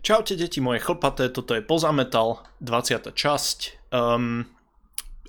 [0.00, 3.12] Čaute deti moje chlpaté, toto je Pozametal, 20.
[3.12, 3.58] časť.
[3.92, 4.48] Um,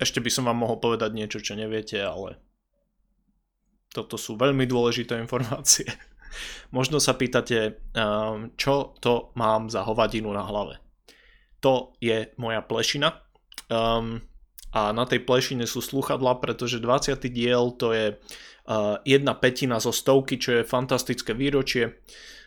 [0.00, 2.40] ešte by som vám mohol povedať niečo, čo neviete, ale
[3.92, 5.84] toto sú veľmi dôležité informácie.
[6.76, 10.80] Možno sa pýtate, um, čo to mám za hovadinu na hlave.
[11.60, 13.20] To je moja plešina.
[13.68, 14.24] Um,
[14.72, 17.20] a na tej plešine sú sluchadla, pretože 20.
[17.28, 22.00] diel to je uh, jedna petina zo stovky, čo je fantastické výročie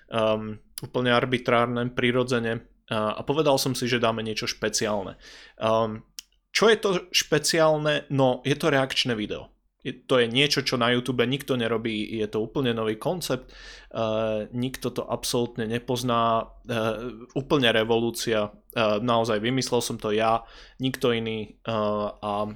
[0.09, 5.17] um, úplne arbitrárne, prirodzene a povedal som si, že dáme niečo špeciálne.
[5.57, 6.05] Um,
[6.53, 8.05] čo je to špeciálne?
[8.13, 9.49] No, je to reakčné video.
[9.85, 13.53] Je, to je niečo, čo na YouTube nikto nerobí, je to úplne nový koncept,
[13.93, 17.05] uh, nikto to absolútne nepozná, uh,
[17.37, 20.41] úplne revolúcia, uh, naozaj vymyslel som to ja,
[20.81, 22.49] nikto iný uh, a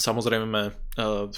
[0.00, 1.28] samozrejme uh,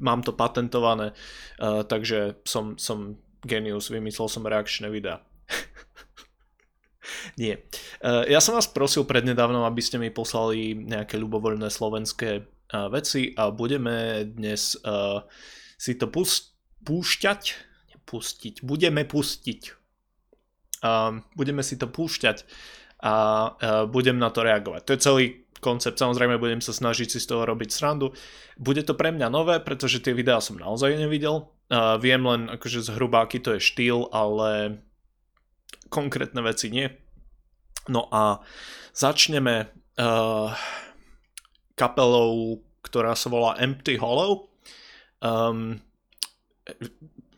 [0.00, 5.22] mám to patentované, uh, takže som, som genius, vymyslel som reakčné videá.
[7.40, 7.64] Nie.
[8.00, 13.32] Uh, ja som vás prosil prednedávnom, aby ste mi poslali nejaké ľubovoľné slovenské uh, veci
[13.36, 15.24] a budeme dnes uh,
[15.76, 17.42] si to púšťať,
[18.04, 19.84] pustiť, budeme pustiť.
[21.32, 22.44] Budeme si to púšťať
[23.00, 23.14] a
[23.88, 24.84] budem na to reagovať.
[24.84, 25.24] To je celý
[25.64, 28.12] koncept, samozrejme budem sa snažiť si z toho robiť srandu.
[28.60, 31.48] Bude to pre mňa nové, pretože tie videá som naozaj nevidel.
[31.72, 34.82] Uh, viem len akože zhruba aký to je štýl, ale
[35.88, 36.92] konkrétne veci nie.
[37.88, 38.44] No a
[38.92, 40.52] začneme uh,
[41.72, 44.52] kapelou, ktorá sa volá Empty Hollow.
[45.24, 45.80] Um,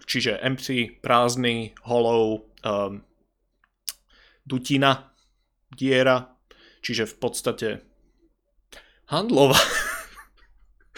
[0.06, 3.02] čiže empty, prázdny, hollow, um,
[4.47, 5.10] dutina,
[5.74, 6.38] diera,
[6.82, 7.69] čiže v podstate
[9.10, 9.58] handlová.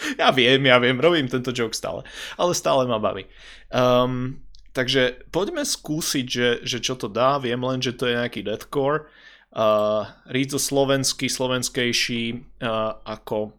[0.21, 2.05] ja viem, ja viem, robím tento joke stále,
[2.39, 3.29] ale stále ma baví.
[3.69, 4.41] Um,
[4.73, 9.09] takže poďme skúsiť, že, že čo to dá, viem len, že to je nejaký deathcore.
[9.49, 13.57] Uh, Rídzo slovenský, slovenskejší uh, ako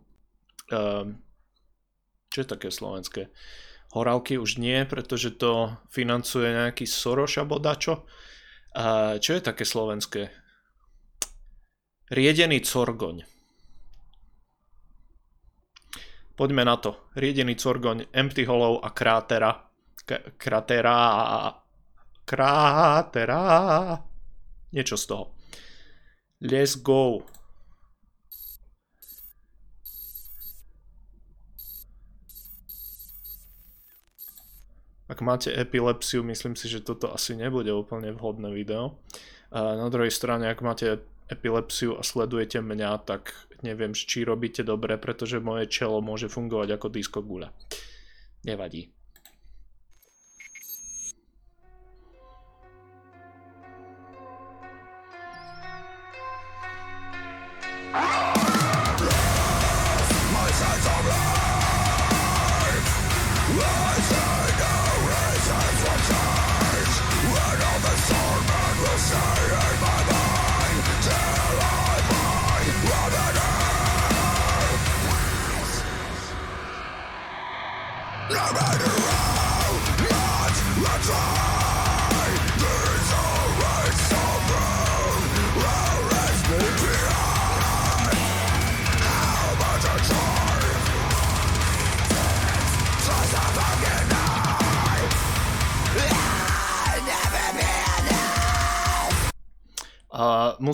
[0.70, 1.18] um,
[2.30, 3.26] čo je také slovenské?
[3.90, 8.06] Horálky už nie, pretože to financuje nejaký Soros alebo dačo.
[8.70, 10.30] Uh, čo je také slovenské?
[12.06, 13.26] Riedený corgoň.
[16.40, 16.96] Poďme na to.
[17.20, 19.60] Riedený Corgoň, Empty Hollow a Krátera.
[20.08, 21.52] K- krátera.
[22.24, 23.44] Krátera.
[24.72, 25.36] Niečo z toho.
[26.40, 27.28] Let's go.
[35.12, 38.96] Ak máte epilepsiu, myslím si, že toto asi nebude úplne vhodné video.
[39.52, 45.40] Na druhej strane, ak máte epilepsiu a sledujete mňa, tak neviem, či robíte dobre, pretože
[45.40, 47.52] moje čelo môže fungovať ako disko guľa.
[48.44, 48.99] Nevadí.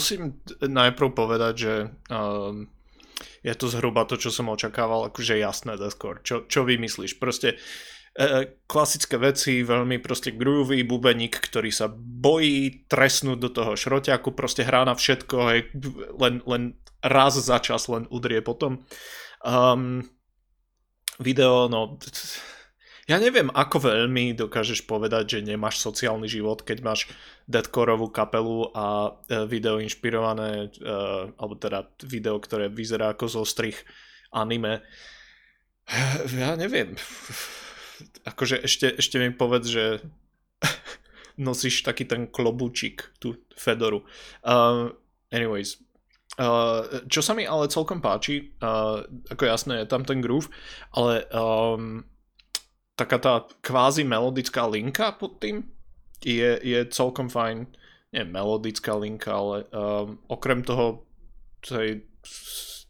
[0.06, 1.74] Musím najprv povedať, že
[2.14, 2.70] um,
[3.42, 6.22] je to zhruba to, čo som očakával, akože jasné deathcore.
[6.22, 7.18] Čo, čo vymyslíš?
[7.18, 7.58] Proste
[8.14, 14.62] e, klasické veci, veľmi proste groovy, bubeník, ktorý sa bojí tresnúť do toho šroťaku, proste
[14.62, 15.60] hrá na všetko, hej,
[16.22, 18.86] len, len raz za čas len udrie potom.
[19.42, 20.06] Um,
[21.18, 21.98] video, no
[23.06, 27.00] ja neviem, ako veľmi dokážeš povedať, že nemáš sociálny život, keď máš
[27.46, 30.90] deadcoreovú kapelu a e, video inšpirované, e,
[31.38, 33.86] alebo teda video, ktoré vyzerá ako zo strich
[34.34, 34.82] anime.
[36.34, 36.98] Ja neviem.
[38.26, 40.02] Akože ešte, ešte mi povedz, že
[41.38, 44.02] nosíš taký ten klobúčik, tú fedoru.
[44.42, 44.90] Uh,
[45.30, 45.78] anyways,
[46.42, 50.50] uh, čo sa mi ale celkom páči, uh, ako jasné, je tam ten groove,
[50.90, 52.02] ale um,
[52.96, 55.68] taká tá kvázi melodická linka pod tým
[56.24, 57.68] je, je celkom fajn.
[58.10, 61.04] Nie melodická linka, ale um, okrem toho
[61.60, 62.08] tej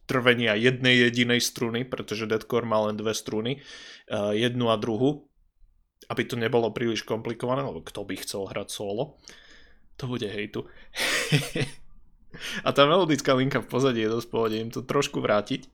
[0.07, 3.59] trvenia jednej jedinej struny, pretože deadcore má len dve struny,
[4.07, 5.27] uh, jednu a druhú,
[6.07, 9.19] aby to nebolo príliš komplikované, lebo kto by chcel hrať solo.
[9.99, 10.63] To bude hejtu.
[12.67, 15.73] A tá melodická linka v pozadí je dosť pohode, im to trošku vrátiť.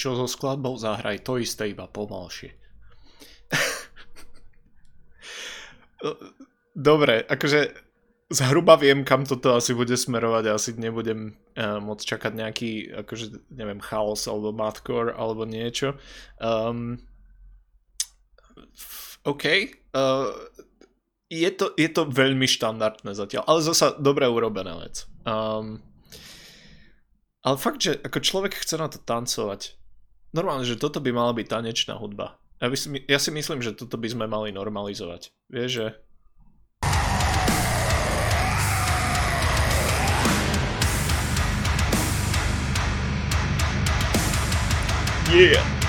[0.00, 2.56] Čo so skladbou, zahraj to isté iba pomalšie.
[6.88, 7.76] Dobre, akože
[8.30, 12.70] zhruba viem, kam toto asi bude smerovať asi nebudem uh, môcť čakať nejaký,
[13.04, 15.98] akože, neviem, chaos alebo madcore alebo niečo.
[16.38, 17.02] Um,
[19.26, 19.44] OK.
[19.90, 20.30] Uh,
[21.26, 25.10] je, to, je to veľmi štandardné zatiaľ, ale zasa dobre urobená vec.
[25.26, 25.82] Um,
[27.42, 29.79] ale fakt, že ako človek chce na to tancovať,
[30.34, 32.38] normálne, že toto by mala byť tanečná hudba.
[32.60, 35.32] Ja, by si, ja si myslím, že toto by sme mali normalizovať.
[35.48, 35.86] Vieš, že...
[45.30, 45.79] Yeah!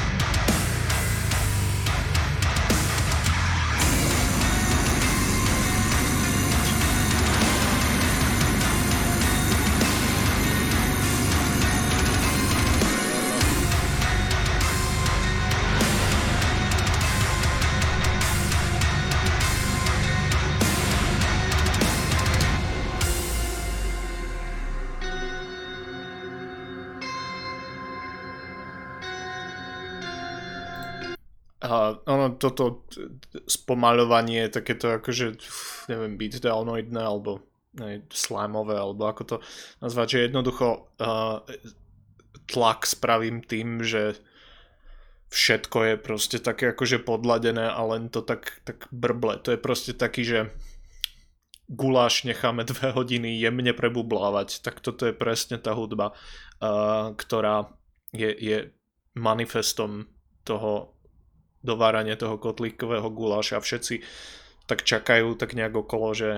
[32.42, 32.90] Toto
[33.46, 35.38] spomaľovanie, takéto akože,
[35.94, 37.46] neviem, beatdownoidné, alebo
[37.78, 38.02] ne,
[38.76, 39.36] alebo ako to
[39.80, 41.46] nazvať, že jednoducho uh,
[42.50, 44.20] tlak spravím tým, že
[45.32, 49.40] všetko je proste také akože podladené a len to tak, tak brble.
[49.48, 50.40] To je proste taký, že
[51.72, 57.72] guláš necháme dve hodiny jemne prebublávať, tak toto je presne tá hudba, uh, ktorá
[58.12, 58.58] je, je
[59.16, 60.12] manifestom
[60.44, 60.96] toho
[61.62, 63.62] dováranie toho kotlíkového guláša.
[63.62, 64.02] Všetci
[64.66, 66.30] tak čakajú tak nejak okolo, že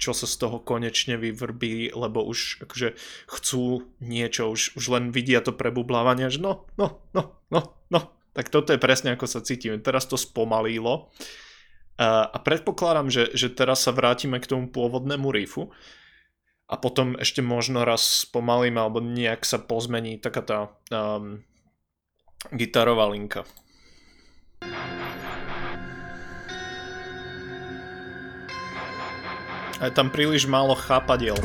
[0.00, 2.96] čo sa z toho konečne vyvrbí, lebo už akože
[3.28, 7.60] chcú niečo, už, už len vidia to prebublávanie, že no, no, no, no,
[7.92, 8.00] no.
[8.32, 9.76] Tak toto je presne ako sa cítim.
[9.84, 11.12] Teraz to spomalilo
[12.00, 15.68] a predpokladám, že, že teraz sa vrátime k tomu pôvodnému riffu
[16.64, 21.44] a potom ešte možno raz spomalíme alebo nejak sa pozmení taká tá um,
[22.54, 23.44] gitarová linka.
[29.80, 31.40] A tam príliš málo chápadiel.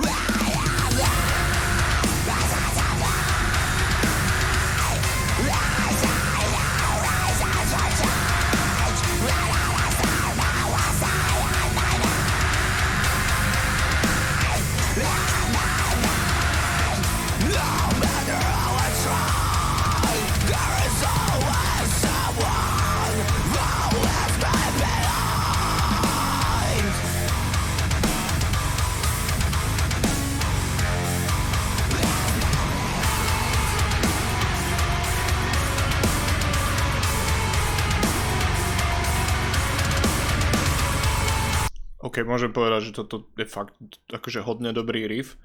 [42.36, 43.80] Môžem povedať, že toto je fakt
[44.12, 45.40] akože hodne dobrý riff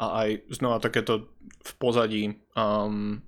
[0.00, 1.28] a aj znova takéto
[1.60, 2.22] v pozadí
[2.56, 3.20] um,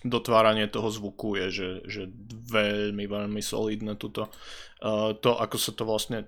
[0.00, 2.02] dotváranie toho zvuku je, že, že
[2.48, 4.32] veľmi, veľmi solidné tuto.
[4.80, 6.24] Uh, to, ako sa to vlastne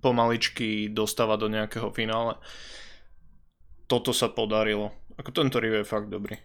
[0.00, 2.40] pomaličky dostáva do nejakého finále.
[3.84, 4.96] Toto sa podarilo.
[5.20, 6.40] Ako tento riff je fakt dobrý.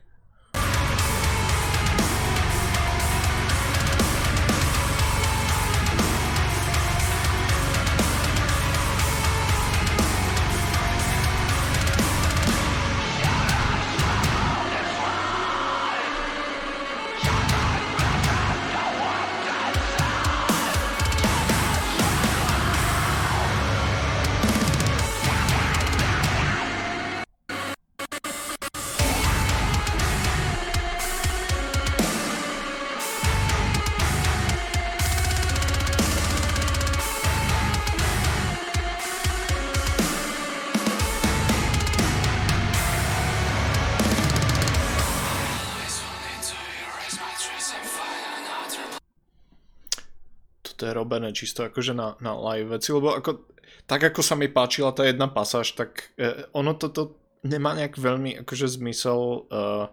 [51.07, 53.47] Robené čisto akože na, na live veci, lebo ako,
[53.87, 57.15] tak ako sa mi páčila tá jedna pasáž, tak uh, ono toto
[57.47, 59.87] nemá nejak veľmi akože zmysel uh,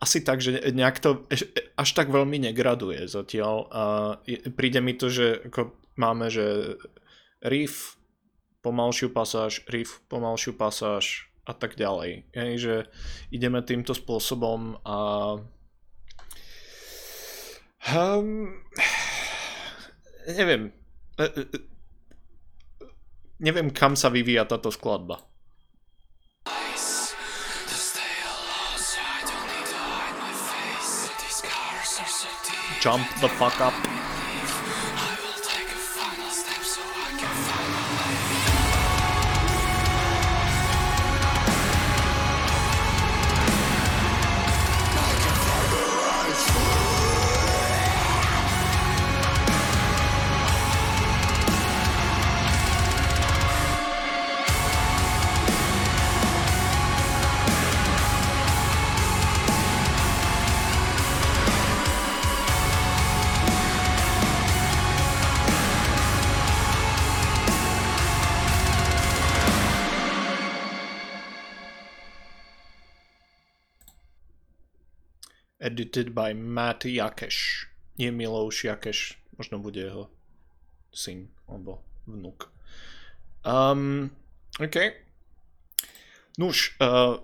[0.00, 1.28] asi tak, že nejak to
[1.76, 3.82] až tak veľmi negraduje zatiaľ a
[4.56, 6.80] príde mi to, že ako máme, že
[7.44, 8.00] riff,
[8.64, 12.32] pomalšiu pasáž, riff, pomalšiu pasáž a tak ďalej.
[12.32, 12.74] Hej, že
[13.28, 14.96] ideme týmto spôsobom a
[17.96, 18.52] um,
[20.26, 20.72] neviem
[21.18, 21.42] e, e,
[23.40, 25.30] neviem kam sa vyvíja táto skladba.
[32.80, 33.99] jump the fuck up.
[76.00, 77.68] Edited by Matt Jakeš.
[77.98, 80.08] Nie Milouš Jakeš, možno bude jeho
[80.92, 82.48] syn alebo vnuk.
[83.44, 84.08] Um,
[84.56, 84.76] OK.
[86.40, 87.20] Nuž, uh,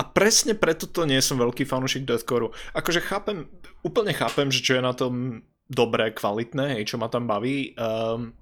[0.00, 2.48] a presne preto to nie som veľký fanúšik deathcore.
[2.72, 3.44] Akože chápem,
[3.84, 7.76] úplne chápem, že čo je na tom dobré, kvalitné, hej, čo ma tam baví.
[7.76, 8.32] Um,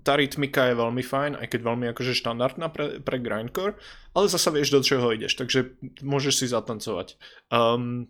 [0.00, 3.76] tá rytmika je veľmi fajn, aj keď veľmi akože štandardná pre, pre grindcore,
[4.16, 7.20] ale zasa vieš, do čoho ideš, takže môžeš si zatancovať.
[7.52, 8.08] Um,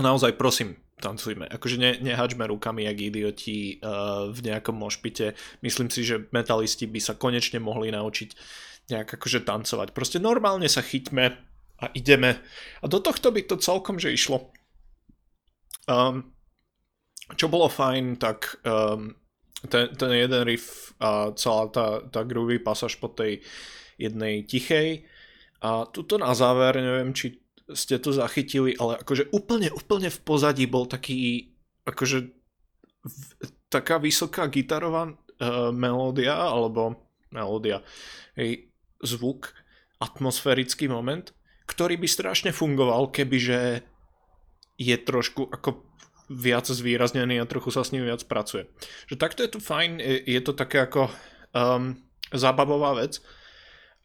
[0.00, 1.46] naozaj prosím, tancujme.
[1.46, 5.38] Akože ne, nehačme rukami jak idioti uh, v nejakom mošpite.
[5.62, 8.30] Myslím si, že metalisti by sa konečne mohli naučiť
[8.88, 9.92] nejak akože tancovať.
[9.92, 11.24] Proste normálne sa chyťme
[11.78, 12.40] a ideme.
[12.82, 14.50] A do tohto by to celkom že išlo.
[15.88, 16.34] Um,
[17.36, 19.12] čo bolo fajn, tak um,
[19.66, 23.42] ten, ten jeden riff a celá tá, tá groovy pasáž po tej
[23.98, 25.02] jednej tichej.
[25.58, 27.42] A tuto na záver, neviem, či
[27.74, 31.50] ste to zachytili, ale akože úplne, úplne v pozadí bol taký,
[31.82, 32.18] akože
[33.02, 33.18] v,
[33.68, 37.84] taká vysoká gitarová uh, melódia, alebo melódia,
[38.38, 38.72] hej,
[39.04, 39.52] zvuk,
[39.98, 41.34] atmosférický moment,
[41.68, 43.84] ktorý by strašne fungoval, kebyže
[44.78, 45.87] je trošku ako
[46.28, 48.68] viac zvýraznený a trochu sa s ním viac pracuje.
[49.08, 51.08] Že takto je to fajn, je, to také ako
[51.56, 51.96] um,
[52.32, 53.24] zábavová vec,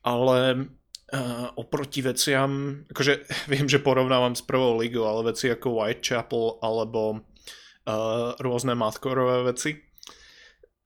[0.07, 0.71] ale
[1.11, 3.13] uh, oproti veciam, akože
[3.51, 9.83] viem, že porovnávam s prvou ligou, ale veci ako Whitechapel alebo uh, rôzne mathcoreové veci,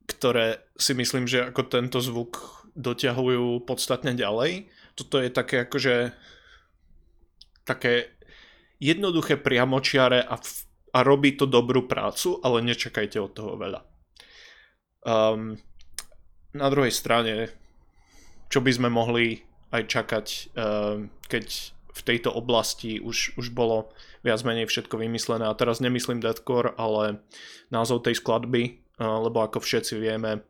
[0.10, 4.70] ktoré si myslím, že ako tento zvuk doťahujú podstatne ďalej.
[4.94, 6.14] Toto je také akože
[7.66, 8.14] také
[8.78, 13.82] jednoduché priamočiare a v a robí to dobrú prácu, ale nečakajte od toho veľa.
[15.04, 15.60] Um,
[16.56, 17.52] na druhej strane,
[18.48, 19.44] čo by sme mohli
[19.76, 20.26] aj čakať,
[20.56, 21.46] um, keď
[21.98, 23.90] v tejto oblasti už, už bolo
[24.22, 25.50] viac menej všetko vymyslené.
[25.50, 27.26] A teraz nemyslím deathcore, ale
[27.74, 30.46] názov tej skladby, uh, lebo ako všetci vieme,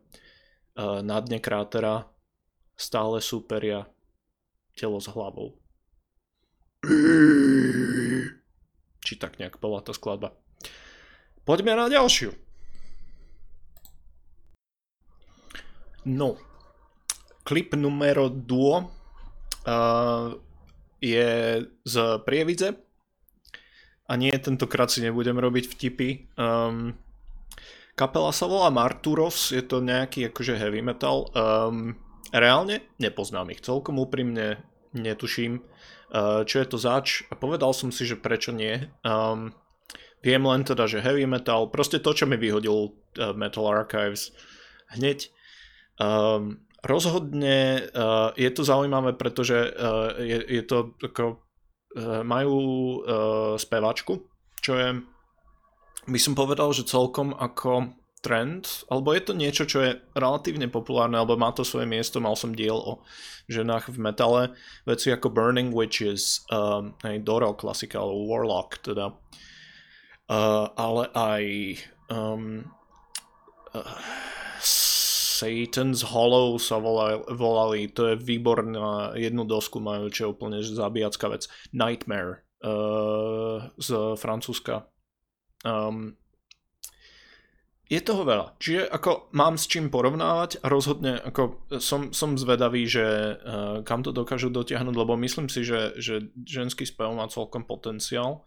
[0.78, 2.06] uh, na dne krátera
[2.78, 3.90] stále súperia
[4.78, 5.58] telo s hlavou
[9.08, 10.36] či tak nejak bola tá skladba.
[11.48, 12.36] Poďme na ďalšiu.
[16.04, 16.36] No,
[17.48, 20.36] klip numero 2 uh,
[21.00, 21.30] je
[21.64, 21.94] z
[22.28, 22.76] Prievidze
[24.08, 26.28] a nie, tentokrát si nebudem robiť vtipy.
[26.36, 26.96] Um,
[27.96, 31.28] kapela sa volá Marturos, je to nejaký akože heavy metal.
[31.32, 31.96] Um,
[32.32, 35.60] reálne nepoznám ich celkom úprimne, netuším.
[36.08, 38.88] Uh, čo je to zač a povedal som si, že prečo nie.
[39.04, 39.52] Um,
[40.24, 44.32] viem len teda, že heavy metal, proste to, čo mi vyhodil uh, Metal Archives
[44.96, 45.28] hneď.
[46.00, 53.60] Um, rozhodne uh, je to zaujímavé, pretože uh, je, je to ako, uh, majú uh,
[53.60, 54.24] spevačku,
[54.64, 54.88] čo je
[56.08, 61.18] by som povedal, že celkom ako trend, alebo je to niečo, čo je relatívne populárne,
[61.18, 63.02] alebo má to svoje miesto, mal som diel o
[63.46, 64.42] ženách v metale,
[64.84, 69.14] veci ako Burning Witches, um, aj Doral klasika, alebo Warlock teda,
[70.28, 71.44] uh, ale aj
[72.10, 72.66] um,
[73.72, 73.98] uh,
[75.38, 81.30] Satan's Hollow sa volali, volali, to je výborná jednu dosku majú, čo je úplne zabíjacká
[81.30, 81.46] vec.
[81.70, 84.90] Nightmare uh, z Francúzska,
[85.66, 86.14] Um,
[87.88, 88.60] je toho veľa.
[88.60, 94.04] Čiže ako mám s čím porovnávať a rozhodne ako som, som zvedavý, že uh, kam
[94.04, 98.44] to dokážu dotiahnuť, lebo myslím si, že, že ženský spev má celkom potenciál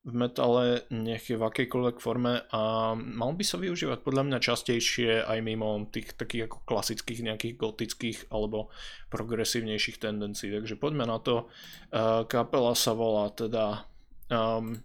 [0.00, 2.60] v metale, nech je v akejkoľvek forme a
[2.96, 8.18] mal by sa využívať podľa mňa častejšie aj mimo tých takých ako klasických nejakých gotických
[8.32, 8.72] alebo
[9.12, 10.50] progresívnejších tendencií.
[10.50, 11.52] Takže poďme na to.
[11.92, 13.84] Uh, kapela sa volá teda
[14.32, 14.80] um,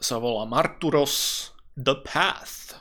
[0.00, 2.74] sa volá Marturos The Path.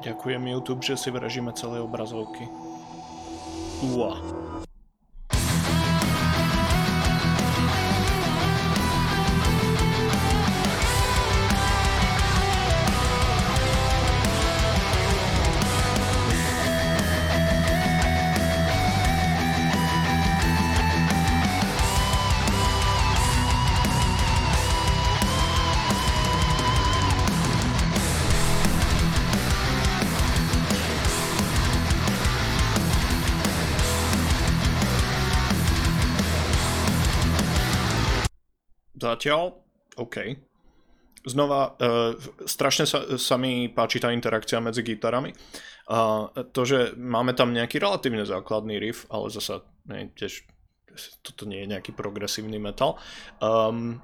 [0.00, 2.48] Ďakujem YouTube, že si vražíme celé obrazovky.
[3.84, 4.39] Ua.
[39.00, 39.56] Zatiaľ,
[39.96, 40.36] OK.
[41.24, 42.16] Znova, uh,
[42.48, 45.32] strašne sa, sa mi páči tá interakcia medzi gitarami.
[45.90, 50.46] Uh, to, že máme tam nejaký relatívne základný riff, ale zasa ne, tiež
[51.20, 52.96] toto nie je nejaký progresívny metal.
[53.42, 54.00] Um,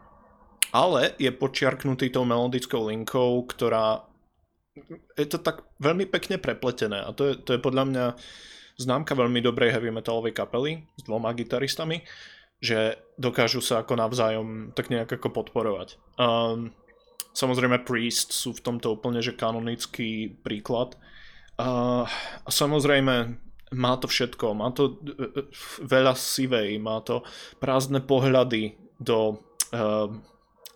[0.74, 4.04] ale je počiarknutý tou melodickou linkou, ktorá
[5.16, 8.04] je to tak veľmi pekne prepletené a to je, to je podľa mňa
[8.76, 12.04] známka veľmi dobrej heavy metalovej kapely s dvoma gitaristami.
[12.04, 16.00] Uh, že dokážu sa ako navzájom tak nejak ako podporovať.
[16.16, 16.72] Um,
[17.36, 20.96] samozrejme Priest sú v tomto úplne že kanonický príklad.
[21.56, 22.04] Uh,
[22.44, 23.36] a samozrejme
[23.76, 25.48] má to všetko, má to uh,
[25.84, 27.24] veľa sivej, má to
[27.60, 29.40] prázdne pohľady do
[29.72, 30.08] uh,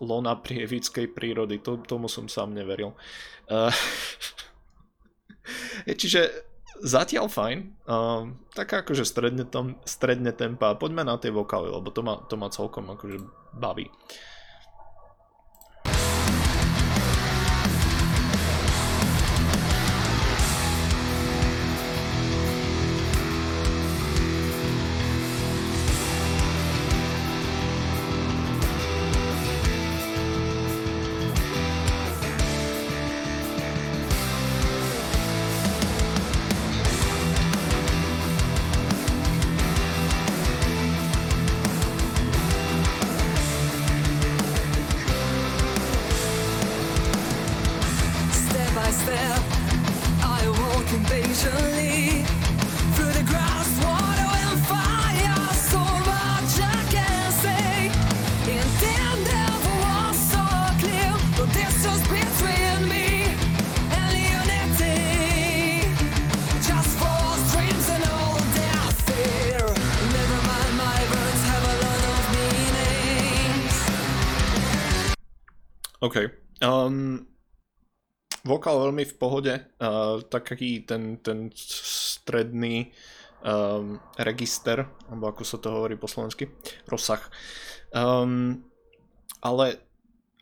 [0.00, 2.92] lona prievickej prírody, to, tomu som sám neveril.
[3.50, 3.74] Uh,
[5.98, 7.59] čiže zatiaľ fajn.
[7.85, 10.78] Uh, taká akože stredne, tom, stredne tempa.
[10.78, 13.18] Poďme na tie vokály, lebo to ma, to ma celkom akože
[13.59, 13.90] baví.
[78.61, 82.92] Vokál veľmi v pohode, uh, taký ten, ten stredný
[83.40, 86.53] um, register, alebo ako sa to hovorí po slovensky,
[86.85, 87.25] rozsah.
[87.96, 88.61] Um,
[89.40, 89.81] ale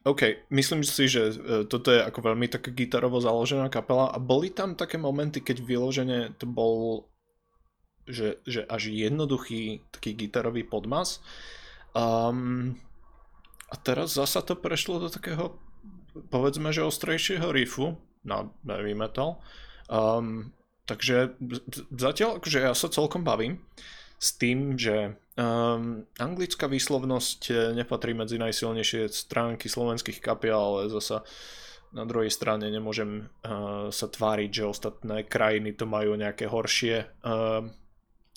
[0.02, 4.50] OK, myslím si, že uh, toto je ako veľmi taká gitarovo založená kapela a boli
[4.50, 7.06] tam také momenty, keď vyložene to bol
[8.08, 11.20] že, že až jednoduchý taký gitarový podmas.
[11.92, 12.80] Um,
[13.68, 15.60] a teraz zasa to prešlo do takého
[16.26, 19.42] povedzme, že ostrejšieho riffu, na heavy metal.
[19.88, 20.52] Um,
[20.88, 21.36] takže
[21.92, 23.60] zatiaľ akože ja sa celkom bavím
[24.18, 31.22] s tým, že um, anglická výslovnosť eh, nepatrí medzi najsilnejšie stránky slovenských kapiel, ale zasa
[31.88, 37.08] na druhej strane nemôžem uh, sa tváriť, že ostatné krajiny to majú nejaké horšie.
[37.24, 37.64] Uh,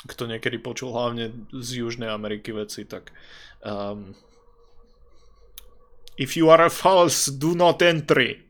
[0.08, 3.12] kto niekedy počul hlavne z Južnej Ameriky veci, tak
[3.62, 4.16] um,
[6.18, 8.42] if you are a false, do not entry.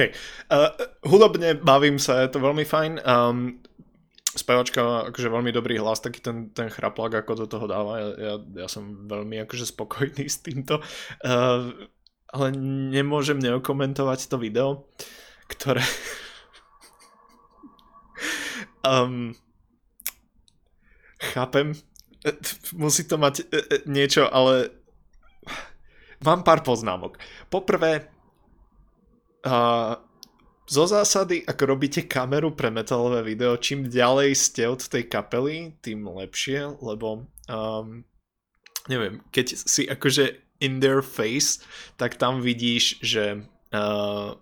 [0.00, 0.16] OK.
[0.48, 0.72] Uh,
[1.04, 3.04] hudobne bavím sa, je to veľmi fajn.
[3.04, 3.60] Um,
[4.32, 8.00] spevačka akože veľmi dobrý hlas, taký ten, ten chraplak, ako do toho dáva.
[8.00, 8.34] Ja, ja,
[8.64, 10.80] ja som veľmi akože spokojný s týmto.
[11.20, 11.76] Uh,
[12.32, 12.54] ale
[12.94, 14.88] nemôžem neokomentovať to video,
[15.52, 15.84] ktoré...
[18.80, 19.36] um,
[21.20, 21.76] chápem,
[22.72, 23.44] musí to mať
[23.84, 24.72] niečo, ale
[26.24, 27.18] mám pár poznámok.
[27.50, 28.08] Poprvé,
[29.46, 29.94] uh,
[30.70, 36.06] zo zásady, ak robíte kameru pre metalové video, čím ďalej ste od tej kapely, tým
[36.06, 38.06] lepšie, lebo um,
[38.86, 41.58] neviem, keď si akože in their face,
[41.98, 43.42] tak tam vidíš, že
[43.74, 44.38] uh,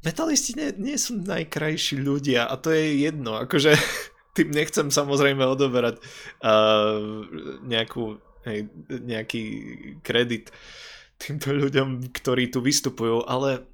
[0.00, 3.76] metalisti nie, nie sú najkrajší ľudia a to je jedno, akože
[4.40, 6.00] tým nechcem samozrejme odoberať
[6.40, 7.28] uh,
[7.60, 8.16] nejakú,
[8.48, 9.42] hej, nejaký
[10.00, 10.48] kredit
[11.18, 13.66] týmto ľuďom, ktorí tu vystupujú, ale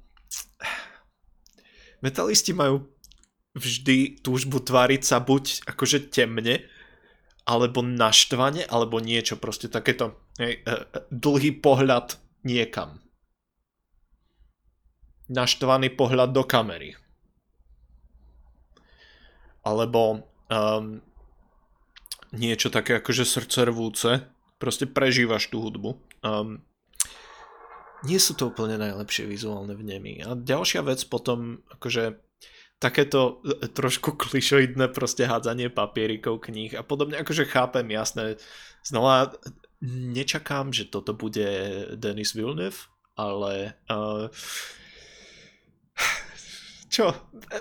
[2.01, 2.89] metalisti majú
[3.55, 6.67] vždy túžbu tváriť sa buď akože temne,
[7.45, 10.81] alebo naštvane, alebo niečo proste takéto hej, e, e,
[11.13, 12.99] dlhý pohľad niekam.
[15.29, 16.93] Naštvaný pohľad do kamery.
[19.65, 21.01] Alebo um,
[22.29, 24.29] niečo také akože srdcervúce.
[24.61, 25.97] Proste prežívaš tú hudbu.
[26.21, 26.61] Um,
[28.05, 30.21] nie sú to úplne najlepšie vizuálne vnemy.
[30.23, 32.21] A ďalšia vec potom, akože
[32.77, 38.37] takéto e, trošku klišoidné proste hádzanie papierikov kníh a podobne, akože chápem, jasné,
[38.85, 39.33] znova
[39.85, 41.45] nečakám, že toto bude
[41.99, 44.31] Denis Villeneuve, ale uh,
[46.93, 47.13] čo,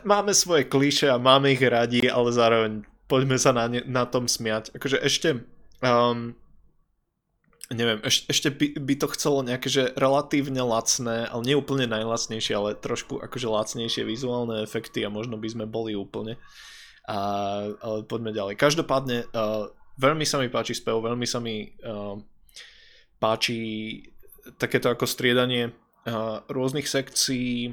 [0.07, 2.73] máme svoje kliše a máme ich radi, ale zároveň
[3.11, 4.73] poďme sa na, ne, na tom smiať.
[4.73, 5.45] Akože ešte
[5.85, 6.39] um,
[7.73, 12.53] neviem, eš, ešte by, by to chcelo nejaké, že relatívne lacné, ale nie úplne najlacnejšie,
[12.53, 16.37] ale trošku akože lacnejšie vizuálne efekty a možno by sme boli úplne.
[17.09, 17.19] A,
[17.73, 18.61] ale poďme ďalej.
[18.61, 22.17] Každopádne uh, veľmi sa mi páči spev, veľmi sa mi uh,
[23.21, 24.01] páči
[24.61, 27.73] takéto ako striedanie uh, rôznych sekcií,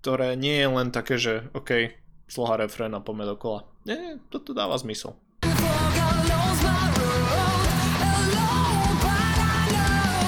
[0.00, 1.92] ktoré nie je len také, že OK,
[2.24, 3.68] sloha refrén a poďme dokola.
[3.84, 5.16] Nie, toto dáva zmysel.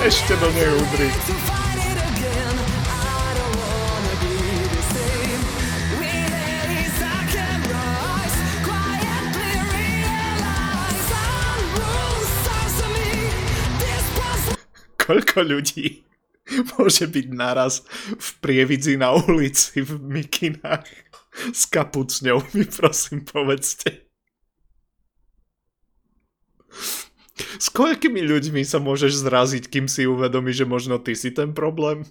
[0.02, 1.06] Ešte do nej udri.
[14.98, 16.02] Koľko ľudí
[16.74, 17.86] môže byť naraz
[18.18, 20.90] v prievidzi na ulici v mikinách
[21.54, 24.10] s kapucňou, mi prosím povedzte.
[27.58, 32.06] S koľkými ľuďmi sa môžeš zraziť, kým si uvedomíš, že možno ty si ten problém?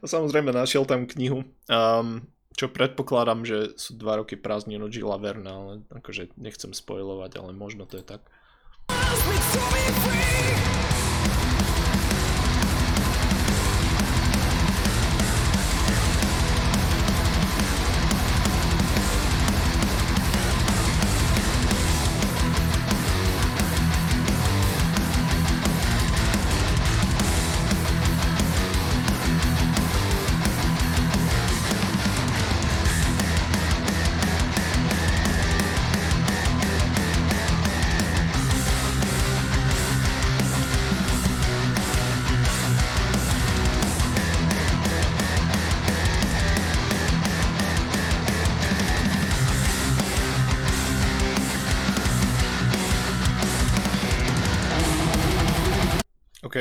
[0.00, 2.20] A samozrejme našiel tam knihu, um,
[2.54, 7.56] čo predpokladám, že sú dva roky prázdnin od Gila Verna, ale akože nechcem spojovať, ale
[7.56, 8.20] možno to je tak.
[8.92, 10.23] OK,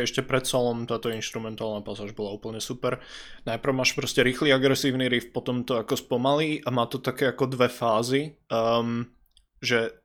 [0.04, 3.00] ešte pred solom táto instrumentálna pasáž bola úplne super.
[3.48, 7.48] Najprv máš proste rýchly agresívny riff, potom to ako spomalí a má to také ako
[7.50, 9.08] dve fázy, um,
[9.64, 10.04] že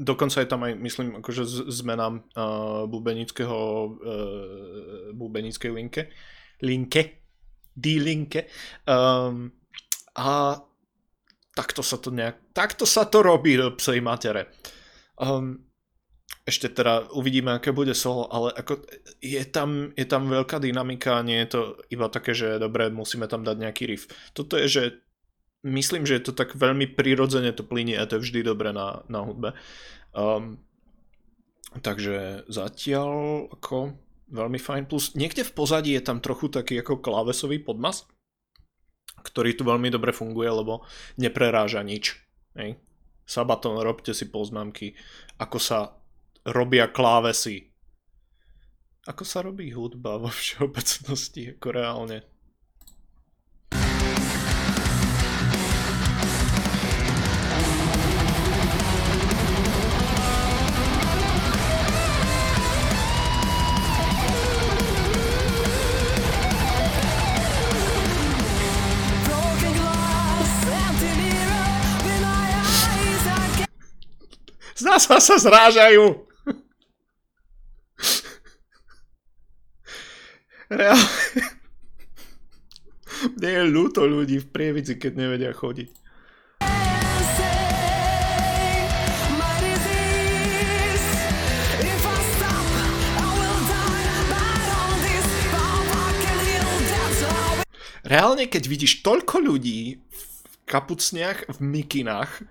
[0.00, 6.02] dokonca je tam aj, myslím, akože zmena uh, bubenického uh, bubenickej linke,
[6.64, 7.20] linke,
[7.76, 8.48] D-linke
[8.88, 9.52] um,
[10.16, 10.56] a
[11.52, 14.52] takto sa to nejak, takto sa to robí do psej matere.
[15.20, 15.69] Um,
[16.50, 18.82] ešte teda uvidíme, aké bude solo, ale ako
[19.22, 23.46] je tam, je tam veľká dynamika, nie je to iba také, že dobre, musíme tam
[23.46, 24.10] dať nejaký riff.
[24.34, 24.82] Toto je, že
[25.62, 29.06] myslím, že je to tak veľmi prirodzene to plinie a to je vždy dobré na,
[29.06, 29.54] na hudbe.
[30.10, 30.58] Um,
[31.80, 33.94] takže zatiaľ ako
[34.30, 34.90] veľmi fajn.
[34.90, 38.06] Plus niekde v pozadí je tam trochu taký ako klávesový podmas,
[39.20, 40.82] ktorý tu veľmi dobre funguje, lebo
[41.20, 42.16] nepreráža nič.
[42.56, 42.80] Hej.
[43.28, 44.98] Sabaton, robte si poznámky,
[45.38, 45.99] ako sa
[46.44, 47.70] robia klávesy
[49.10, 52.18] ako sa robí hudba vo všeobecnosti, ako reálne.
[74.80, 76.29] Zasa sa zrážajú.
[80.70, 81.02] Reálne.
[83.36, 85.90] Mne je ľúto ľudí v prievidzi, keď nevedia chodiť.
[98.00, 102.42] Reálne, keď vidíš toľko ľudí v kapucniach, v mikinách,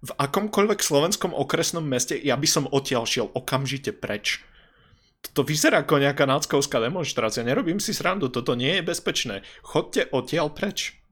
[0.00, 4.40] v akomkoľvek slovenskom okresnom meste, ja by som odtiaľ šiel okamžite preč.
[5.32, 7.46] To vyzerá ako nejaká náckovská demonstrácia.
[7.46, 9.46] Nerobím si srandu, toto nie je bezpečné.
[9.64, 11.05] Chodte odtiaľ preč.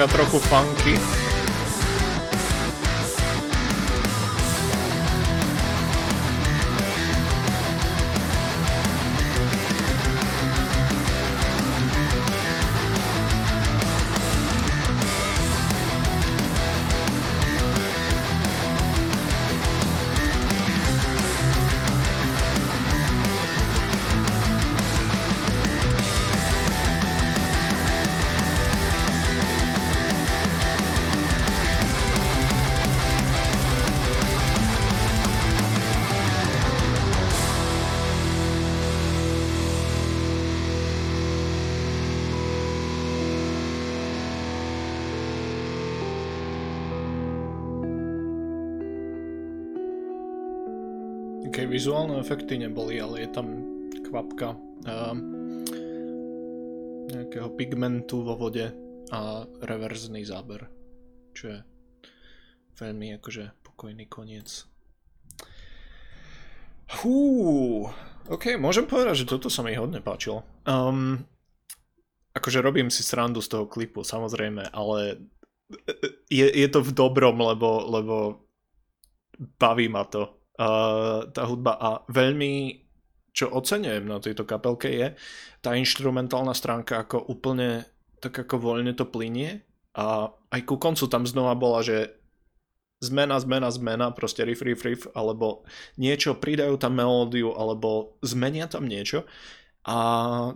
[0.00, 0.96] Taká trochu funky.
[0.96, 1.19] Okay,
[52.20, 53.46] efekty neboli, ale je tam
[54.06, 55.16] kvapka uh,
[57.10, 58.70] nejakého pigmentu vo vode
[59.10, 60.70] a reverzný záber,
[61.34, 61.58] čo je
[62.78, 64.68] veľmi akože pokojný koniec.
[67.00, 67.86] Hú,
[68.26, 70.42] ok, môžem povedať, že toto sa mi hodne páčilo.
[70.66, 71.22] Um,
[72.34, 75.22] akože robím si srandu z toho klipu, samozrejme, ale
[76.26, 78.16] je, je to v dobrom, lebo, lebo
[79.38, 82.84] baví ma to uh, tá hudba a veľmi
[83.30, 85.08] čo oceňujem na tejto kapelke je
[85.64, 87.86] tá instrumentálna stránka ako úplne
[88.20, 89.64] tak ako voľne to plinie
[89.96, 92.20] a aj ku koncu tam znova bola, že
[93.00, 95.64] zmena, zmena, zmena, proste riff, riff, riff, alebo
[95.96, 99.24] niečo, pridajú tam melódiu, alebo zmenia tam niečo
[99.88, 99.96] a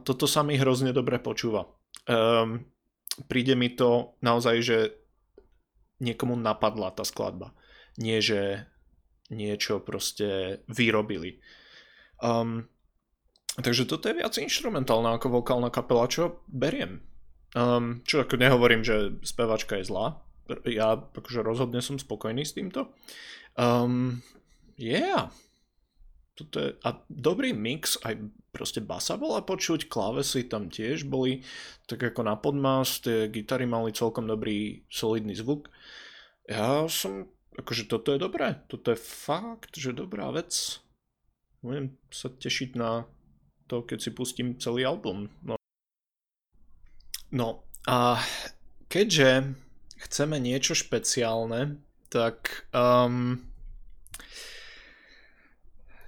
[0.05, 1.65] toto sa mi hrozne dobre počúva.
[2.05, 2.69] Um,
[3.25, 4.79] príde mi to naozaj, že
[6.05, 7.57] niekomu napadla tá skladba.
[7.97, 8.69] Nie, že
[9.35, 11.43] niečo proste vyrobili.
[12.23, 12.71] Um,
[13.59, 17.03] takže toto je viac instrumentálna ako vokálna kapela, čo beriem.
[17.55, 20.23] Um, čo ako nehovorím, že spevačka je zlá.
[20.67, 22.95] Ja akože rozhodne som spokojný s týmto.
[23.59, 24.23] Um,
[24.79, 25.31] yeah.
[26.35, 28.19] Toto je, a dobrý mix, aj
[28.51, 31.47] proste basa bola počuť, klávesy tam tiež boli
[31.87, 35.71] tak ako na podmas, tie gitary mali celkom dobrý solidný zvuk.
[36.51, 40.83] Ja som akože toto je dobré, toto je fakt, že dobrá vec.
[41.63, 43.09] Budem sa tešiť na
[43.71, 45.33] to, keď si pustím celý album.
[45.41, 45.57] No,
[47.33, 48.21] no a
[48.91, 49.57] keďže
[49.97, 51.81] chceme niečo špeciálne,
[52.13, 53.41] tak um,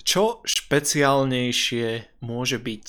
[0.07, 2.89] čo špeciálnejšie môže byť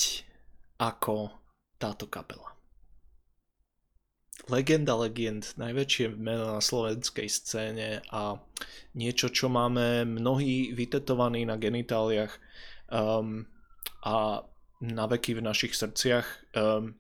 [0.78, 1.32] ako
[1.80, 2.57] táto kapela?
[4.48, 8.40] Legenda legend, najväčšie meno na slovenskej scéne a
[8.96, 12.32] niečo, čo máme mnohí vytetovaní na genitáliach
[12.92, 13.46] um,
[14.04, 14.48] a
[14.82, 16.26] na veky v našich srdciach.
[16.56, 16.96] Um,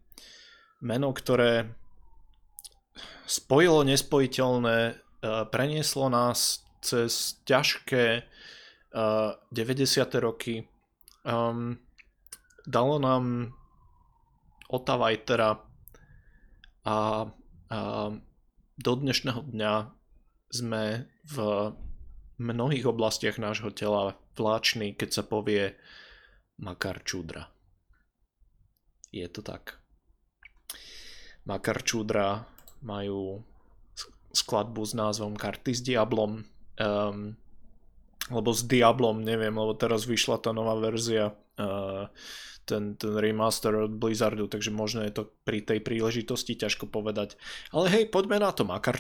[0.83, 1.71] meno, ktoré
[3.25, 8.27] spojilo nespojiteľné, uh, prenieslo nás cez ťažké
[8.93, 10.23] uh, 90.
[10.23, 10.67] roky,
[11.23, 11.79] um,
[12.67, 13.55] dalo nám
[14.67, 15.55] Ota Vajtera
[16.88, 17.37] a, a
[18.77, 19.73] do dnešného dňa
[20.53, 21.38] sme v
[22.38, 25.75] mnohých oblastiach nášho tela vláčný, keď sa povie
[26.62, 27.49] Makar Čudra.
[29.12, 29.82] Je to tak.
[31.47, 32.45] Makar Čudra
[32.84, 33.41] majú
[34.32, 36.45] skladbu s názvom Karty s Diablom.
[36.77, 37.34] Um,
[38.29, 42.11] lebo s Diablom, neviem, lebo teraz vyšla tá nová verzia, uh,
[42.67, 47.39] ten, ten remaster od Blizzardu, takže možno je to pri tej príležitosti ťažko povedať.
[47.71, 48.99] Ale hej, poďme na to, Makar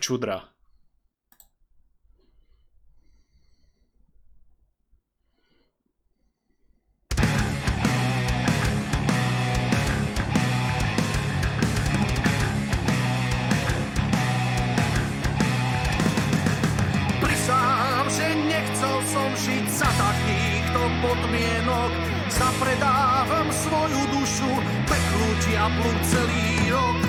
[22.57, 24.49] Zapredávam svoju dušu
[24.89, 27.01] Peklu diablu celý rok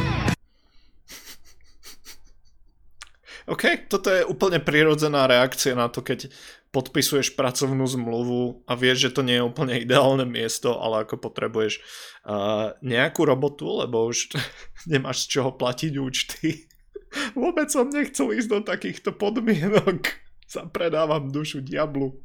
[3.49, 6.29] OK, toto je úplne prirodzená reakcia na to, keď
[6.69, 11.81] podpisuješ pracovnú zmluvu a vieš, že to nie je úplne ideálne miesto, ale ako potrebuješ
[11.81, 14.37] uh, nejakú robotu, lebo už
[14.93, 16.69] nemáš z čoho platiť účty.
[17.41, 20.13] Vôbec som nechcel ísť do takýchto podmienok.
[20.61, 22.21] Zapredávam dušu diablu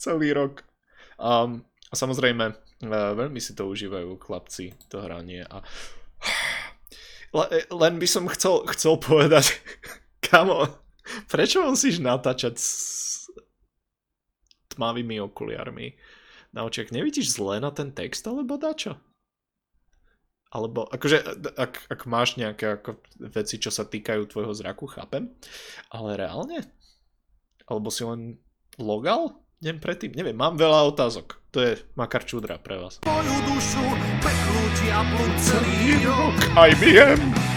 [0.00, 0.64] celý rok.
[1.20, 2.44] Um, a samozrejme,
[2.88, 5.44] uh, veľmi si to užívajú chlapci, to hranie.
[5.44, 5.60] A...
[7.68, 9.52] Len by som chcel, chcel povedať,
[10.26, 10.72] kamo,
[11.28, 12.70] prečo musíš natáčať s
[14.72, 15.92] tmavými okuliarmi
[16.56, 16.88] na očiach?
[16.88, 18.96] Nevidíš zle na ten text, alebo dačo?
[20.52, 23.00] Alebo, akože, ak, ak máš nejaké ako,
[23.32, 25.32] veci, čo sa týkajú tvojho zraku, chápem,
[25.88, 26.68] ale reálne?
[27.64, 28.36] Alebo si len
[28.76, 29.40] logal?
[29.62, 31.38] deň predtým, neviem, mám veľa otázok.
[31.52, 33.04] To je Makar Čudra pre vás.
[33.04, 33.84] Moju dušu,
[34.24, 36.36] peklu diablu celý rok.
[36.56, 37.51] Aj viem.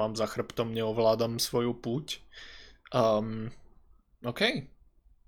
[0.00, 2.24] Mám za chrbtom, neovládam svoju púť.
[2.96, 3.52] Um,
[4.24, 4.64] OK.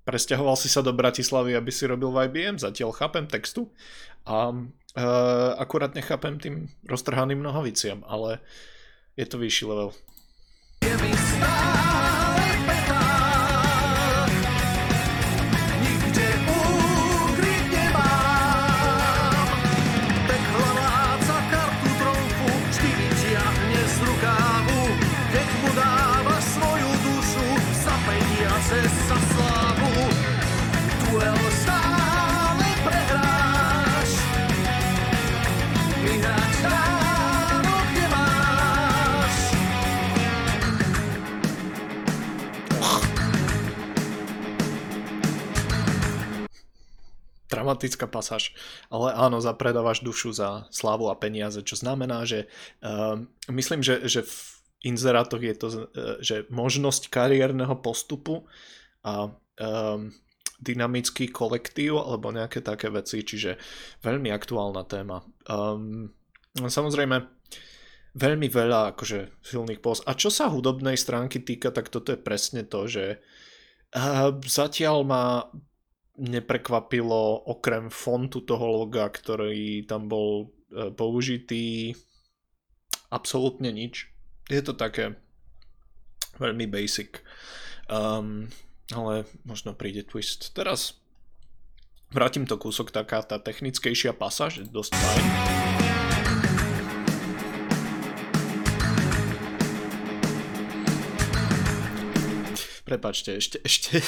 [0.03, 3.71] Presťahoval si sa do Bratislavy, aby si robil v IBM, zatiaľ chápem textu
[4.27, 8.43] a uh, akurát nechápem tým roztrhaným nohaviciam, ale
[9.15, 9.95] je to vyšší level.
[10.83, 12.12] Je
[47.63, 48.51] dramatická pasáž.
[48.91, 52.51] Ale áno, zapredávaš dušu za slávu a peniaze, čo znamená, že
[52.83, 54.35] uh, myslím, že, že v
[54.83, 55.79] inzerátoch je to, uh,
[56.19, 58.51] že možnosť kariérneho postupu
[59.07, 60.11] a um,
[60.59, 63.55] dynamický kolektív alebo nejaké také veci, čiže
[64.03, 65.23] veľmi aktuálna téma.
[65.47, 66.11] Um,
[66.59, 67.23] samozrejme,
[68.19, 70.03] veľmi veľa akože silných post.
[70.11, 73.23] A čo sa hudobnej stránky týka, tak toto je presne to, že
[73.95, 75.27] uh, zatiaľ má
[76.19, 81.97] neprekvapilo okrem fontu toho loga, ktorý tam bol e, použitý,
[83.09, 84.13] absolútne nič.
[84.53, 85.17] Je to také
[86.37, 87.25] veľmi basic.
[87.89, 88.49] Um,
[88.93, 90.53] ale možno príde twist.
[90.53, 91.01] Teraz
[92.13, 95.27] vrátim to kúsok, taká tá technickejšia pasáž, dosť fajn.
[102.85, 104.05] Prepačte, ešte, ešte,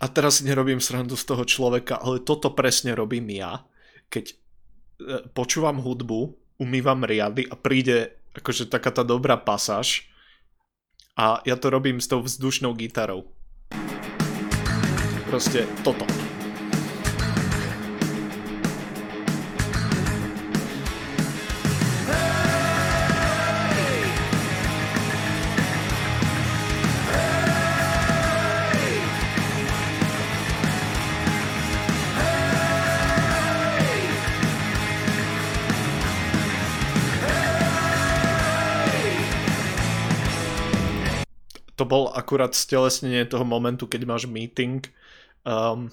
[0.00, 3.62] a teraz nerobím srandu z toho človeka, ale toto presne robím ja,
[4.10, 4.36] keď e,
[5.32, 10.10] počúvam hudbu, umývam riady a príde akože taká tá dobrá pasáž
[11.18, 13.26] a ja to robím s tou vzdušnou gitarou.
[15.28, 16.27] Proste toto.
[41.88, 44.84] Bol akurát stelesnenie toho momentu, keď máš meeting
[45.48, 45.88] um,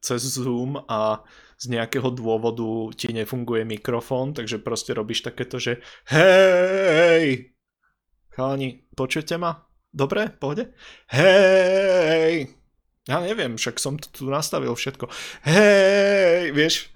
[0.00, 1.20] cez Zoom a
[1.60, 7.52] z nejakého dôvodu ti nefunguje mikrofón, takže proste robíš takéto, že hej,
[8.32, 9.68] chalani, počujete ma?
[9.92, 10.72] Dobre, pohode?
[11.12, 12.48] Hej,
[13.04, 15.04] ja neviem, však som tu nastavil všetko.
[15.44, 16.88] Hej, vieš?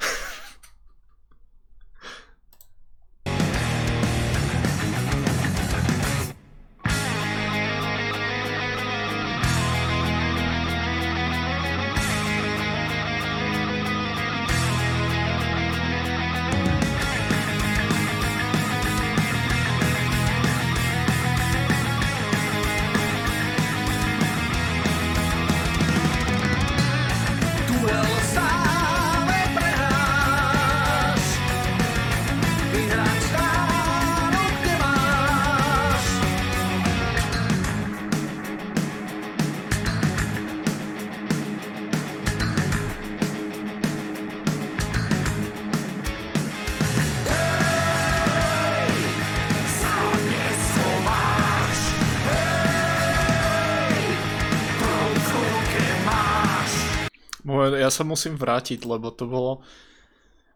[57.95, 59.63] Sa musím vrátiť, lebo to bolo...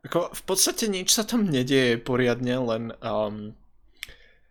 [0.02, 2.84] Ako, v podstate nič sa tam nedieje poriadne, len...
[2.98, 3.54] Um,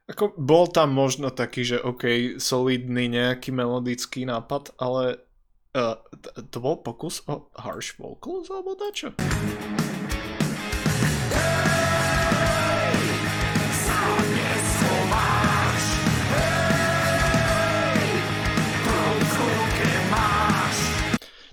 [0.07, 5.19] ako bol tam možno taký, že OK, solidný nejaký melodický nápad, ale
[5.75, 5.99] uh,
[6.47, 9.11] to bol pokus o harsh vocals alebo dačo?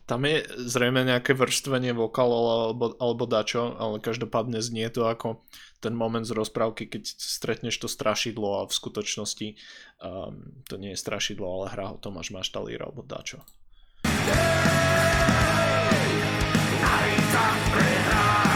[0.04, 5.40] Tam je zrejme nejaké vrstvenie vokálu alebo, alebo dačo, ale každopádne znie to ako
[5.80, 9.48] ten moment z rozprávky, keď stretneš to strašidlo a v skutočnosti
[10.04, 13.40] um, to nie je strašidlo, ale hrá ho Tomáš Maštalír alebo dačo.
[18.44, 18.53] S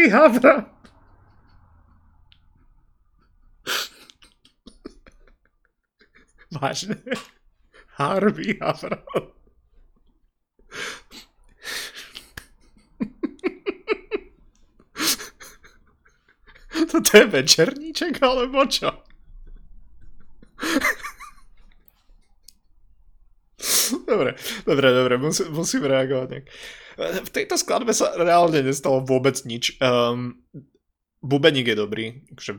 [0.00, 0.64] Harvey Havra!
[6.50, 6.96] Vážne?
[7.98, 9.04] Harvey Havra.
[16.90, 18.90] Toto je večerníček, alebo čo?
[24.10, 24.34] Dobre,
[24.66, 26.46] dobre, dobre, musím, musím reagovať nejak.
[27.22, 29.78] V tejto skladbe sa reálne nestalo vôbec nič.
[29.78, 30.42] Um,
[31.22, 32.58] bubeník je dobrý, že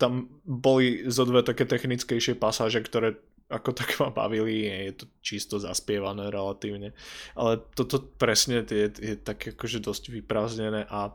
[0.00, 3.20] tam boli zo dve také technickejšie pasáže, ktoré
[3.52, 6.96] ako tak ma bavili, je to čisto zaspievané relatívne,
[7.36, 11.12] ale toto presne je, je tak akože dosť vyprázdnené a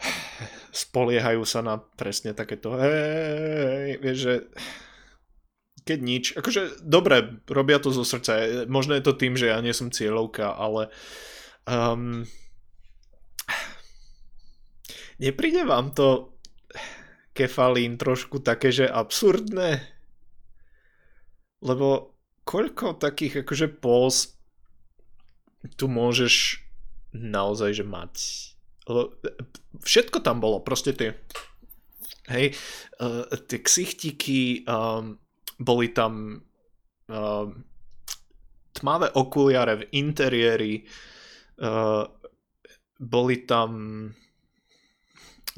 [0.72, 4.34] spoliehajú sa na presne takéto hej, vieš, že
[5.86, 9.70] keď nič, akože dobre, robia to zo srdca, možno je to tým, že ja nie
[9.70, 10.90] som cieľovka, ale
[11.62, 12.26] um,
[15.22, 16.34] nepríde vám to
[17.38, 19.86] kefalín trošku také, že absurdné?
[21.62, 24.34] Lebo koľko takých akože pós
[25.78, 26.66] tu môžeš
[27.14, 28.14] naozaj že mať?
[28.90, 29.14] Lebo
[29.86, 31.14] všetko tam bolo, proste tie
[32.26, 32.58] hej,
[32.98, 35.22] uh, tie ksichtiky, um,
[35.56, 36.36] boli tam
[37.08, 37.46] uh,
[38.76, 40.84] tmavé okuliare v interiéri,
[41.64, 42.04] uh,
[42.96, 43.70] boli tam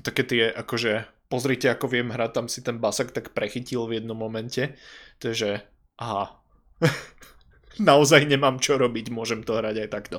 [0.03, 4.17] také tie, akože pozrite, ako viem hrať, tam si ten basak tak prechytil v jednom
[4.17, 4.79] momente,
[5.19, 5.63] takže
[5.99, 6.39] aha,
[7.89, 10.19] naozaj nemám čo robiť, môžem to hrať aj takto.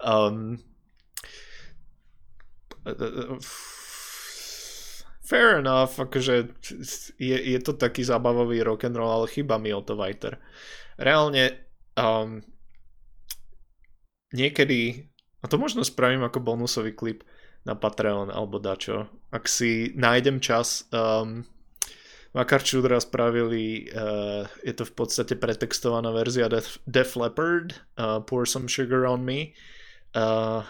[0.00, 0.58] Um,
[5.28, 6.56] fair enough, akože
[7.20, 10.40] je, je to taký zábavový rock and roll, ale chyba mi o to Vajter.
[10.96, 11.68] Reálne
[12.00, 12.40] um,
[14.32, 15.12] niekedy,
[15.44, 17.28] a to možno spravím ako bonusový klip
[17.68, 21.44] na Patreon alebo dačo, ak si nájdem čas, um,
[22.32, 28.48] Makar Čudra spravili, uh, je to v podstate pretextovaná verzia Def, Def Leppard, uh, Pour
[28.48, 29.52] Some Sugar On Me,
[30.16, 30.64] uh,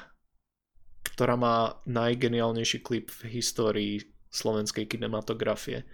[1.14, 5.88] ktorá má najgeniálnejší klip v histórii slovenskej kinematografie.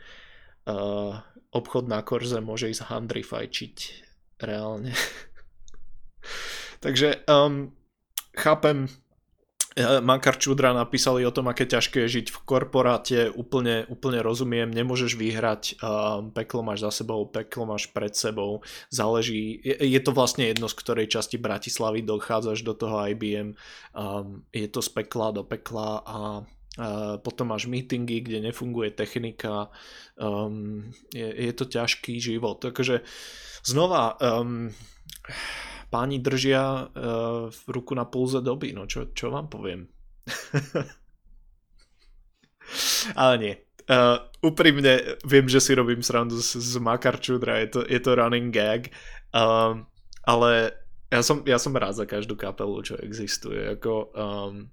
[0.65, 1.21] Uh,
[1.55, 3.77] obchod na korze môže ísť handry fajčiť
[4.43, 4.91] reálne.
[6.85, 7.73] Takže um,
[8.35, 8.91] chápem,
[9.77, 14.69] eh, Makar Čudra napísali o tom, aké ťažké je žiť v korporáte, úplne, úplne rozumiem,
[14.69, 18.61] nemôžeš vyhrať, um, peklo máš za sebou, peklo máš pred sebou,
[18.91, 23.57] záleží, je, je to vlastne jedno, z ktorej časti Bratislavy dochádzaš do toho IBM,
[23.95, 26.64] um, je to z pekla do pekla a Uh,
[27.23, 29.71] potom máš meetingy, kde nefunguje technika,
[30.19, 30.83] um,
[31.15, 32.59] je, je to ťažký život.
[32.59, 33.07] Takže
[33.63, 34.75] znova, um,
[35.95, 39.87] páni držia uh, v ruku na pulze doby, no čo, čo vám poviem.
[43.15, 43.55] Ale nie.
[43.85, 48.49] Uh, úprimne viem, že si robím srandu z, z Makarčudra, je to, je to running
[48.49, 48.89] gag,
[49.37, 49.77] uh,
[50.25, 50.73] ale
[51.13, 53.77] ja som, ja som rád za každú kapelu, čo existuje.
[53.77, 54.73] Ako, um,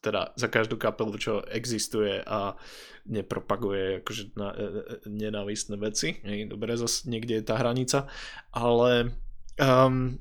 [0.00, 2.56] teda za každú kapelu, čo existuje a
[3.04, 6.20] nepropaguje akože na, e, e, nenávistné veci.
[6.24, 8.08] Hej, dobre, zase niekde je tá hranica,
[8.52, 9.12] ale
[9.60, 10.16] um,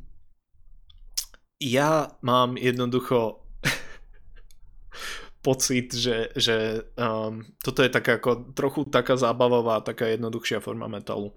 [1.59, 3.43] ja mám jednoducho
[5.47, 11.32] pocit, že, že um, toto je taká ako trochu taká zábavová, taká jednoduchšia forma metalu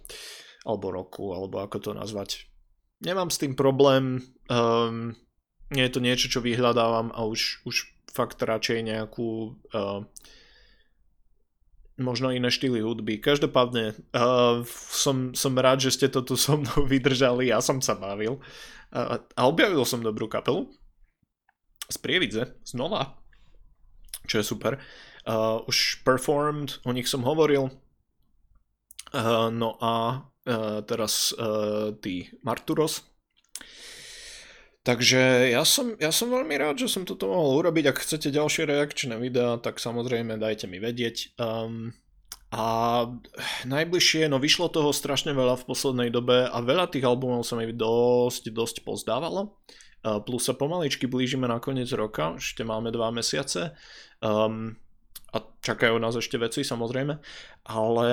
[0.62, 2.47] alebo roku, alebo ako to nazvať.
[3.03, 5.11] Nemám s tým problém, um,
[5.74, 10.05] nie je to niečo, čo vyhľadávam a už, už fakt radšej nejakú uh,
[12.01, 13.21] možno iné štýly hudby.
[13.21, 17.97] Každopádne uh, som, som rád, že ste to tu so mnou vydržali, ja som sa
[17.97, 18.41] bavil.
[18.93, 20.69] Uh, a objavil som dobrú kapelu.
[21.89, 23.21] Z Prievidze, znova,
[24.25, 24.81] čo je super.
[25.29, 27.69] Uh, už performed, o nich som hovoril,
[29.13, 33.12] uh, no a uh, teraz uh, tí Marturos,
[34.83, 37.95] Takže ja som, ja som veľmi rád, že som toto mohol urobiť.
[37.95, 41.39] Ak chcete ďalšie reakčné videá, tak samozrejme dajte mi vedieť.
[41.39, 41.95] Um,
[42.51, 43.07] a
[43.62, 47.70] najbližšie, no vyšlo toho strašne veľa v poslednej dobe a veľa tých albumov sa mi
[47.70, 49.55] dosť, dosť pozdávalo.
[50.03, 53.78] Uh, plus sa pomaličky blížime na koniec roka, ešte máme dva mesiace.
[54.18, 54.74] Um,
[55.30, 57.22] a čakajú nás ešte veci samozrejme,
[57.70, 58.09] ale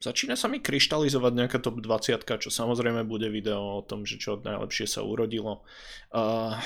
[0.00, 4.40] začína sa mi kryštalizovať nejaká top 20, čo samozrejme bude video o tom, že čo
[4.40, 5.64] najlepšie sa urodilo
[6.12, 6.56] uh,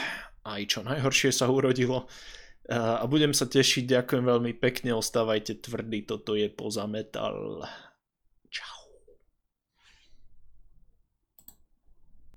[0.47, 6.07] aj čo najhoršie sa urodilo uh, a budem sa tešiť, ďakujem veľmi pekne, ostávajte tvrdí,
[6.09, 7.67] toto je poza metal.